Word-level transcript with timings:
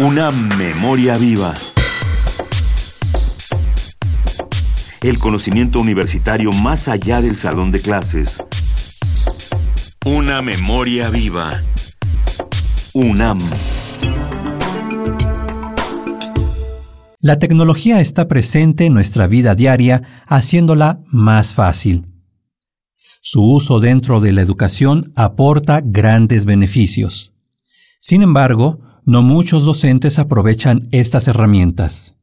Una 0.00 0.30
memoria 0.30 1.18
viva. 1.18 1.52
El 5.02 5.18
conocimiento 5.18 5.80
universitario 5.80 6.52
más 6.52 6.86
allá 6.86 7.20
del 7.20 7.36
salón 7.36 7.72
de 7.72 7.80
clases. 7.80 8.40
Una 10.06 10.40
memoria 10.40 11.10
viva. 11.10 11.64
UNAM. 12.94 13.40
La 17.18 17.40
tecnología 17.40 17.98
está 17.98 18.28
presente 18.28 18.86
en 18.86 18.94
nuestra 18.94 19.26
vida 19.26 19.56
diaria, 19.56 20.22
haciéndola 20.28 21.00
más 21.08 21.54
fácil. 21.54 22.06
Su 23.20 23.42
uso 23.42 23.80
dentro 23.80 24.20
de 24.20 24.30
la 24.30 24.42
educación 24.42 25.12
aporta 25.16 25.80
grandes 25.84 26.46
beneficios. 26.46 27.34
Sin 27.98 28.22
embargo, 28.22 28.87
no 29.08 29.22
muchos 29.22 29.64
docentes 29.64 30.18
aprovechan 30.18 30.80
estas 30.92 31.28
herramientas. 31.28 32.14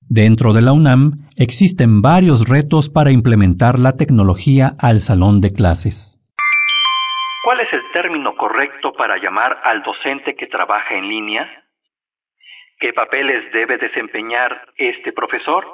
Dentro 0.00 0.54
de 0.54 0.62
la 0.62 0.72
UNAM 0.72 1.28
existen 1.36 2.00
varios 2.00 2.48
retos 2.48 2.88
para 2.88 3.12
implementar 3.12 3.78
la 3.78 3.92
tecnología 3.92 4.74
al 4.78 5.02
salón 5.02 5.42
de 5.42 5.52
clases. 5.52 6.18
¿Cuál 7.44 7.60
es 7.60 7.74
el 7.74 7.82
término 7.92 8.34
correcto 8.34 8.94
para 8.94 9.18
llamar 9.18 9.60
al 9.62 9.82
docente 9.82 10.36
que 10.36 10.46
trabaja 10.46 10.94
en 10.94 11.06
línea? 11.06 11.46
¿Qué 12.78 12.94
papeles 12.94 13.50
debe 13.52 13.76
desempeñar 13.76 14.72
este 14.78 15.12
profesor? 15.12 15.66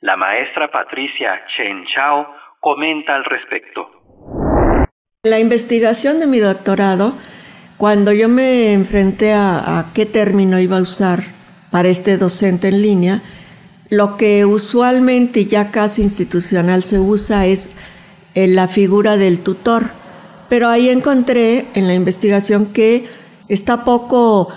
La 0.00 0.16
maestra 0.16 0.70
Patricia 0.70 1.44
Chen 1.46 1.84
Chao 1.86 2.28
comenta 2.60 3.16
al 3.16 3.24
respecto. 3.24 3.90
La 5.24 5.40
investigación 5.40 6.20
de 6.20 6.28
mi 6.28 6.38
doctorado, 6.38 7.14
cuando 7.76 8.12
yo 8.12 8.28
me 8.28 8.72
enfrenté 8.72 9.32
a, 9.32 9.86
qué 9.94 10.06
término 10.06 10.60
iba 10.60 10.78
a 10.78 10.82
usar 10.82 11.24
para 11.70 11.88
este 11.88 12.16
docente 12.16 12.68
en 12.68 12.82
línea, 12.82 13.22
lo 13.90 14.16
que 14.16 14.44
usualmente 14.44 15.46
ya 15.46 15.70
casi 15.70 16.02
institucional 16.02 16.82
se 16.82 16.98
usa 16.98 17.46
es 17.46 17.70
eh, 18.34 18.46
la 18.46 18.68
figura 18.68 19.16
del 19.16 19.40
tutor, 19.40 19.90
pero 20.48 20.68
ahí 20.68 20.88
encontré 20.88 21.66
en 21.74 21.86
la 21.86 21.94
investigación 21.94 22.66
que 22.66 23.06
está 23.48 23.84
poco 23.84 24.48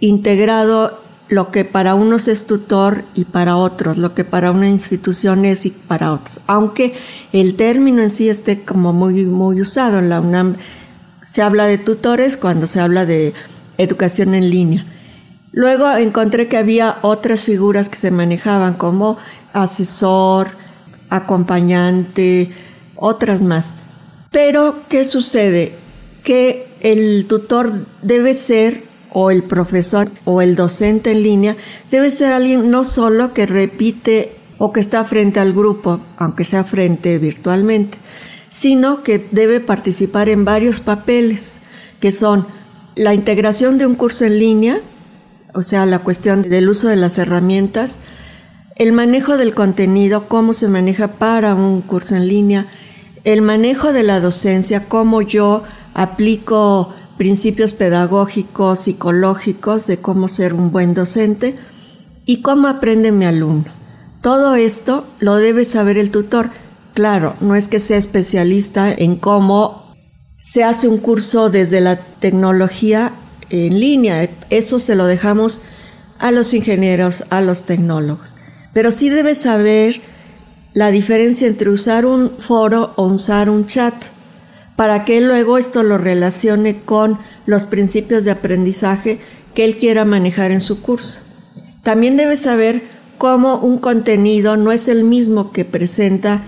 integrado 0.00 1.00
lo 1.30 1.52
que 1.52 1.64
para 1.64 1.94
unos 1.94 2.26
es 2.26 2.46
tutor 2.46 3.04
y 3.14 3.24
para 3.24 3.56
otros, 3.56 3.96
lo 3.96 4.14
que 4.14 4.24
para 4.24 4.50
una 4.50 4.68
institución 4.68 5.44
es 5.44 5.64
y 5.64 5.70
para 5.70 6.12
otros. 6.12 6.40
Aunque 6.48 6.92
el 7.32 7.54
término 7.54 8.02
en 8.02 8.10
sí 8.10 8.28
esté 8.28 8.62
como 8.62 8.92
muy, 8.92 9.24
muy 9.24 9.60
usado 9.60 10.00
en 10.00 10.08
la 10.08 10.20
UNAM, 10.20 10.56
se 11.30 11.42
habla 11.42 11.66
de 11.66 11.78
tutores 11.78 12.36
cuando 12.36 12.66
se 12.66 12.80
habla 12.80 13.06
de 13.06 13.32
educación 13.78 14.34
en 14.34 14.50
línea. 14.50 14.84
Luego 15.52 15.90
encontré 15.96 16.48
que 16.48 16.56
había 16.56 16.98
otras 17.02 17.42
figuras 17.42 17.88
que 17.88 17.96
se 17.96 18.10
manejaban 18.10 18.74
como 18.74 19.16
asesor, 19.52 20.48
acompañante, 21.08 22.50
otras 22.96 23.42
más. 23.42 23.74
Pero, 24.30 24.80
¿qué 24.88 25.04
sucede? 25.04 25.72
Que 26.24 26.68
el 26.80 27.26
tutor 27.26 27.72
debe 28.02 28.34
ser 28.34 28.82
o 29.12 29.30
el 29.30 29.42
profesor 29.42 30.08
o 30.24 30.40
el 30.40 30.54
docente 30.54 31.10
en 31.10 31.22
línea 31.22 31.56
debe 31.90 32.10
ser 32.10 32.32
alguien 32.32 32.70
no 32.70 32.84
solo 32.84 33.34
que 33.34 33.44
repite 33.46 34.32
o 34.58 34.72
que 34.72 34.80
está 34.80 35.04
frente 35.04 35.40
al 35.40 35.52
grupo, 35.52 36.00
aunque 36.16 36.44
sea 36.44 36.64
frente 36.64 37.18
virtualmente, 37.18 37.98
sino 38.50 39.02
que 39.02 39.26
debe 39.30 39.60
participar 39.60 40.28
en 40.28 40.44
varios 40.44 40.80
papeles, 40.80 41.60
que 42.00 42.10
son 42.10 42.46
la 42.96 43.14
integración 43.14 43.78
de 43.78 43.86
un 43.86 43.94
curso 43.94 44.26
en 44.26 44.38
línea, 44.38 44.80
o 45.54 45.62
sea, 45.62 45.86
la 45.86 46.00
cuestión 46.00 46.42
del 46.42 46.68
uso 46.68 46.88
de 46.88 46.96
las 46.96 47.16
herramientas, 47.16 48.00
el 48.76 48.92
manejo 48.92 49.36
del 49.36 49.54
contenido, 49.54 50.28
cómo 50.28 50.52
se 50.52 50.68
maneja 50.68 51.08
para 51.08 51.54
un 51.54 51.80
curso 51.80 52.16
en 52.16 52.28
línea, 52.28 52.66
el 53.24 53.40
manejo 53.42 53.92
de 53.92 54.02
la 54.02 54.20
docencia, 54.20 54.88
cómo 54.88 55.22
yo 55.22 55.62
aplico 55.94 56.92
principios 57.18 57.72
pedagógicos, 57.72 58.80
psicológicos 58.80 59.86
de 59.86 59.98
cómo 59.98 60.28
ser 60.28 60.54
un 60.54 60.72
buen 60.72 60.94
docente 60.94 61.54
y 62.24 62.42
cómo 62.42 62.68
aprende 62.68 63.12
mi 63.12 63.26
alumno. 63.26 63.66
Todo 64.22 64.54
esto 64.54 65.06
lo 65.18 65.36
debe 65.36 65.64
saber 65.64 65.98
el 65.98 66.10
tutor. 66.10 66.50
Claro, 67.00 67.34
no 67.40 67.54
es 67.54 67.66
que 67.66 67.78
sea 67.78 67.96
especialista 67.96 68.92
en 68.92 69.16
cómo 69.16 69.96
se 70.42 70.64
hace 70.64 70.86
un 70.86 70.98
curso 70.98 71.48
desde 71.48 71.80
la 71.80 71.96
tecnología 71.96 73.14
en 73.48 73.80
línea. 73.80 74.28
Eso 74.50 74.78
se 74.78 74.94
lo 74.94 75.06
dejamos 75.06 75.62
a 76.18 76.30
los 76.30 76.52
ingenieros, 76.52 77.24
a 77.30 77.40
los 77.40 77.62
tecnólogos. 77.62 78.36
Pero 78.74 78.90
sí 78.90 79.08
debe 79.08 79.34
saber 79.34 80.02
la 80.74 80.90
diferencia 80.90 81.46
entre 81.46 81.70
usar 81.70 82.04
un 82.04 82.28
foro 82.38 82.92
o 82.96 83.06
usar 83.06 83.48
un 83.48 83.66
chat 83.66 83.94
para 84.76 85.06
que 85.06 85.22
luego 85.22 85.56
esto 85.56 85.82
lo 85.82 85.96
relacione 85.96 86.82
con 86.82 87.16
los 87.46 87.64
principios 87.64 88.24
de 88.24 88.32
aprendizaje 88.32 89.20
que 89.54 89.64
él 89.64 89.74
quiera 89.76 90.04
manejar 90.04 90.50
en 90.50 90.60
su 90.60 90.82
curso. 90.82 91.20
También 91.82 92.18
debe 92.18 92.36
saber 92.36 92.82
cómo 93.16 93.56
un 93.56 93.78
contenido 93.78 94.58
no 94.58 94.70
es 94.70 94.86
el 94.86 95.02
mismo 95.02 95.50
que 95.50 95.64
presenta 95.64 96.42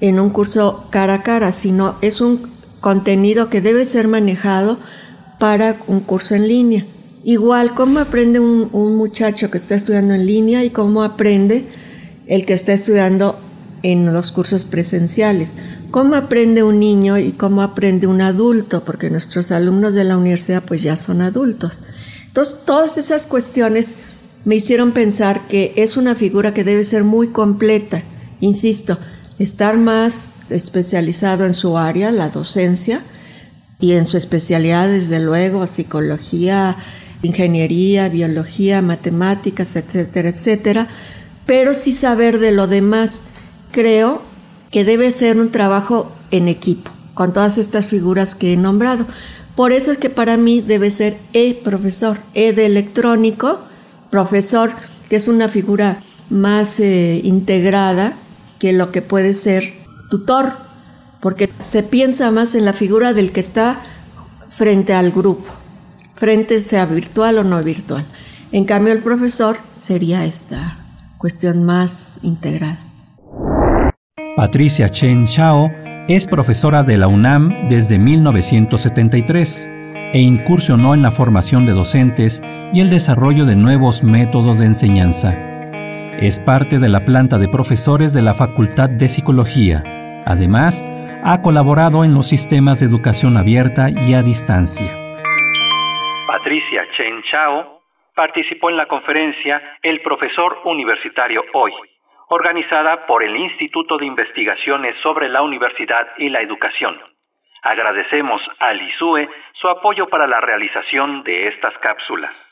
en 0.00 0.18
un 0.18 0.30
curso 0.30 0.86
cara 0.90 1.14
a 1.14 1.22
cara, 1.22 1.52
sino 1.52 1.96
es 2.00 2.20
un 2.20 2.40
contenido 2.80 3.50
que 3.50 3.60
debe 3.60 3.84
ser 3.84 4.08
manejado 4.08 4.78
para 5.38 5.76
un 5.86 6.00
curso 6.00 6.34
en 6.34 6.48
línea. 6.48 6.84
Igual, 7.22 7.74
cómo 7.74 7.98
aprende 7.98 8.40
un, 8.40 8.96
muchacho 8.96 9.50
que 9.50 9.58
está 9.58 9.74
estudiando 9.74 10.14
en 10.14 10.26
línea 10.26 10.64
y 10.64 10.70
cómo 10.70 11.02
aprende 11.02 11.66
el 12.26 12.46
que 12.46 12.54
está 12.54 12.72
estudiando 12.72 13.36
en 13.82 14.12
los 14.12 14.32
cursos 14.32 14.64
presenciales. 14.64 15.56
¿Cómo 15.90 16.14
aprende 16.14 16.62
un 16.62 16.78
niño 16.78 17.18
y 17.18 17.32
cómo 17.32 17.62
aprende 17.62 18.06
un 18.06 18.22
adulto? 18.22 18.84
Porque 18.84 19.10
nuestros 19.10 19.50
alumnos 19.50 19.94
de 19.94 20.04
la 20.04 20.16
universidad 20.16 20.62
pues 20.62 20.82
ya 20.82 20.96
son 20.96 21.20
adultos. 21.20 21.80
Entonces, 22.26 22.60
todas 22.64 22.96
esas 22.96 23.26
cuestiones 23.26 23.96
me 24.44 24.54
hicieron 24.54 24.92
pensar 24.92 25.46
que 25.48 25.74
es 25.76 25.96
una 25.96 26.14
figura 26.14 26.54
que 26.54 26.64
debe 26.64 26.84
ser 26.84 27.04
muy 27.04 27.28
completa. 27.28 28.02
Insisto, 28.40 28.96
estar 29.40 29.78
más 29.78 30.32
especializado 30.50 31.46
en 31.46 31.54
su 31.54 31.78
área, 31.78 32.12
la 32.12 32.28
docencia, 32.28 33.00
y 33.80 33.92
en 33.92 34.04
su 34.04 34.18
especialidad, 34.18 34.88
desde 34.88 35.18
luego, 35.18 35.66
psicología, 35.66 36.76
ingeniería, 37.22 38.10
biología, 38.10 38.82
matemáticas, 38.82 39.74
etcétera, 39.74 40.28
etcétera, 40.28 40.88
pero 41.46 41.72
sí 41.72 41.92
saber 41.92 42.38
de 42.38 42.52
lo 42.52 42.66
demás. 42.66 43.22
Creo 43.72 44.20
que 44.70 44.84
debe 44.84 45.10
ser 45.10 45.38
un 45.40 45.50
trabajo 45.50 46.12
en 46.30 46.46
equipo, 46.46 46.90
con 47.14 47.32
todas 47.32 47.56
estas 47.56 47.88
figuras 47.88 48.34
que 48.34 48.52
he 48.52 48.56
nombrado. 48.58 49.06
Por 49.56 49.72
eso 49.72 49.90
es 49.90 49.98
que 49.98 50.10
para 50.10 50.36
mí 50.36 50.60
debe 50.60 50.90
ser 50.90 51.16
e-profesor, 51.32 52.18
E 52.34 52.52
de 52.52 52.66
electrónico, 52.66 53.60
profesor, 54.10 54.72
que 55.08 55.16
es 55.16 55.26
una 55.26 55.48
figura 55.48 56.00
más 56.28 56.78
eh, 56.80 57.20
integrada 57.24 58.14
que 58.60 58.72
lo 58.72 58.92
que 58.92 59.02
puede 59.02 59.32
ser 59.32 59.72
tutor, 60.10 60.52
porque 61.20 61.50
se 61.58 61.82
piensa 61.82 62.30
más 62.30 62.54
en 62.54 62.64
la 62.64 62.72
figura 62.72 63.12
del 63.12 63.32
que 63.32 63.40
está 63.40 63.80
frente 64.50 64.94
al 64.94 65.10
grupo, 65.10 65.52
frente 66.14 66.60
sea 66.60 66.86
virtual 66.86 67.38
o 67.38 67.44
no 67.44 67.60
virtual. 67.64 68.06
En 68.52 68.64
cambio, 68.64 68.92
el 68.92 69.00
profesor 69.00 69.56
sería 69.80 70.24
esta 70.24 70.76
cuestión 71.18 71.64
más 71.64 72.20
integrada. 72.22 72.78
Patricia 74.36 74.90
Chen 74.90 75.26
Chao 75.26 75.70
es 76.08 76.26
profesora 76.26 76.82
de 76.82 76.98
la 76.98 77.08
UNAM 77.08 77.68
desde 77.68 77.98
1973 77.98 79.68
e 80.12 80.20
incursionó 80.20 80.94
en 80.94 81.02
la 81.02 81.10
formación 81.10 81.66
de 81.66 81.72
docentes 81.72 82.42
y 82.72 82.80
el 82.80 82.90
desarrollo 82.90 83.46
de 83.46 83.56
nuevos 83.56 84.02
métodos 84.02 84.58
de 84.58 84.66
enseñanza. 84.66 85.49
Es 86.20 86.38
parte 86.38 86.78
de 86.78 86.90
la 86.90 87.06
planta 87.06 87.38
de 87.38 87.48
profesores 87.48 88.12
de 88.12 88.20
la 88.20 88.34
Facultad 88.34 88.90
de 88.90 89.08
Psicología. 89.08 89.82
Además, 90.26 90.84
ha 91.24 91.40
colaborado 91.40 92.04
en 92.04 92.12
los 92.12 92.28
sistemas 92.28 92.78
de 92.78 92.84
educación 92.84 93.38
abierta 93.38 93.88
y 93.88 94.12
a 94.12 94.20
distancia. 94.20 94.98
Patricia 96.26 96.86
Chen 96.90 97.22
Chao 97.22 97.80
participó 98.14 98.68
en 98.68 98.76
la 98.76 98.86
conferencia 98.86 99.62
El 99.82 100.02
profesor 100.02 100.58
universitario 100.66 101.42
hoy 101.54 101.72
organizada 102.28 103.06
por 103.06 103.24
el 103.24 103.34
Instituto 103.36 103.96
de 103.96 104.04
Investigaciones 104.04 104.96
sobre 104.96 105.30
la 105.30 105.40
Universidad 105.40 106.06
y 106.18 106.28
la 106.28 106.42
Educación. 106.42 107.00
Agradecemos 107.62 108.50
al 108.58 108.82
ISUE 108.82 109.30
su 109.52 109.68
apoyo 109.68 110.06
para 110.08 110.26
la 110.26 110.42
realización 110.42 111.24
de 111.24 111.48
estas 111.48 111.78
cápsulas. 111.78 112.49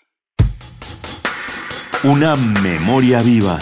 Una 2.04 2.36
memoria 2.36 3.18
viva. 3.20 3.58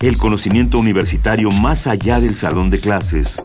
El 0.00 0.18
conocimiento 0.18 0.78
universitario 0.78 1.50
más 1.50 1.86
allá 1.86 2.20
del 2.20 2.36
salón 2.36 2.68
de 2.68 2.78
clases. 2.78 3.42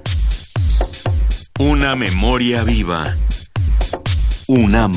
Una 1.57 1.95
memoria 1.95 2.63
viva. 2.63 3.15
UNAM. 4.47 4.91